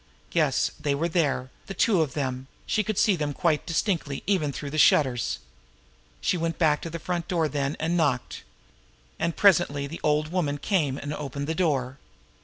Yes, 0.31 0.71
they 0.79 0.95
were 0.95 1.07
there, 1.07 1.51
the 1.67 1.75
two 1.75 2.01
of 2.01 2.13
them 2.15 2.47
she 2.65 2.83
could 2.83 2.97
see 2.97 3.15
them 3.15 3.33
quite 3.33 3.67
distinctly 3.67 4.23
even 4.25 4.51
through 4.51 4.71
the 4.71 4.79
shutters. 4.79 5.37
She 6.21 6.37
went 6.37 6.57
back 6.57 6.81
to 6.81 6.89
the 6.89 6.97
front 6.97 7.27
door 7.27 7.47
then, 7.47 7.77
and 7.79 7.95
knocked. 7.97 8.41
And 9.19 9.35
presently 9.37 9.85
the 9.85 10.01
old 10.03 10.29
woman 10.31 10.57
came 10.57 10.97
and 10.97 11.13
opened 11.13 11.45
the 11.45 11.53
door. 11.53 11.99